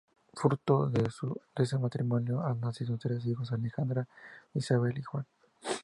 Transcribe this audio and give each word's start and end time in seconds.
Fruto 0.33 0.89
de 0.89 1.11
este 1.57 1.77
matrimonio 1.77 2.41
han 2.41 2.59
nacido 2.59 2.97
tres 2.97 3.23
hijos: 3.27 3.51
Alejandra, 3.51 4.07
Isabella 4.55 4.97
y 4.97 5.03
Juan. 5.03 5.27